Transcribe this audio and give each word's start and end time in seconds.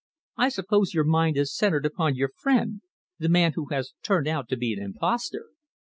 I 0.35 0.49
suppose 0.49 0.95
your 0.95 1.03
mind 1.03 1.37
is 1.37 1.55
centred 1.55 1.85
upon 1.85 2.15
your 2.15 2.31
friend 2.35 2.81
the 3.19 3.29
man 3.29 3.53
who 3.53 3.67
has 3.67 3.93
turned 4.01 4.27
out 4.27 4.47
to 4.49 4.57
be 4.57 4.73
an 4.73 4.81
impostor." 4.81 5.49